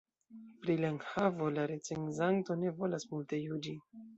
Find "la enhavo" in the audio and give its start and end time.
0.79-1.51